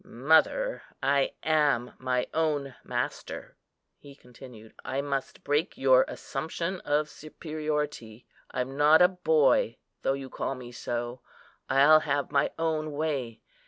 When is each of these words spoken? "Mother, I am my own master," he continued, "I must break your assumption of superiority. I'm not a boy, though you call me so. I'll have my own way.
"Mother, 0.03 0.81
I 1.03 1.33
am 1.43 1.93
my 1.99 2.25
own 2.33 2.73
master," 2.83 3.55
he 3.99 4.15
continued, 4.15 4.73
"I 4.83 5.01
must 5.01 5.43
break 5.43 5.77
your 5.77 6.05
assumption 6.07 6.79
of 6.79 7.07
superiority. 7.07 8.25
I'm 8.49 8.75
not 8.75 9.03
a 9.03 9.07
boy, 9.07 9.77
though 10.01 10.13
you 10.13 10.31
call 10.31 10.55
me 10.55 10.71
so. 10.71 11.21
I'll 11.69 11.99
have 11.99 12.31
my 12.31 12.49
own 12.57 12.93
way. 12.93 13.41